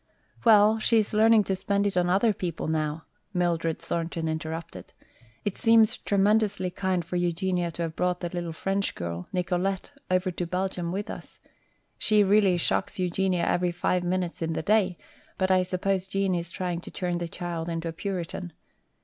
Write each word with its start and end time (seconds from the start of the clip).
"Well, 0.43 0.79
she 0.79 0.97
is 0.97 1.13
learning 1.13 1.43
to 1.43 1.55
spend 1.55 1.85
it 1.85 1.95
on 1.95 2.09
other 2.09 2.33
people 2.33 2.67
now," 2.67 3.05
Mildred 3.35 3.77
Thornton 3.77 4.27
interrupted. 4.27 4.93
"It 5.45 5.59
seems 5.59 5.97
tremendously 5.99 6.71
kind 6.71 7.05
for 7.05 7.17
Eugenia 7.17 7.69
to 7.69 7.83
have 7.83 7.95
brought 7.95 8.21
the 8.21 8.29
little 8.29 8.51
French 8.51 8.95
girl, 8.95 9.27
Nicolete, 9.31 9.91
over 10.09 10.31
to 10.31 10.47
Belgium 10.47 10.91
with 10.91 11.11
us. 11.11 11.37
She 11.99 12.23
really 12.23 12.57
shocks 12.57 12.97
Eugenia 12.97 13.45
every 13.45 13.71
five 13.71 14.03
minutes 14.03 14.41
in 14.41 14.53
the 14.53 14.63
day, 14.63 14.97
but 15.37 15.51
I 15.51 15.61
suppose 15.61 16.07
Gene 16.07 16.33
is 16.33 16.49
trying 16.49 16.81
to 16.81 16.89
turn 16.89 17.19
the 17.19 17.27
child 17.27 17.69
into 17.69 17.87
a 17.87 17.93
Puritan. 17.93 18.53